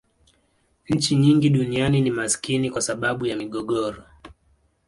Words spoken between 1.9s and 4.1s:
ni maskini kwa sababu ya migogoro